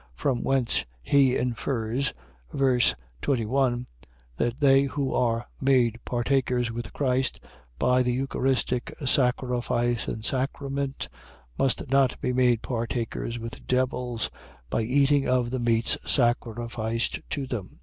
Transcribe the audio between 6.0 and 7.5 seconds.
partakers with Christ,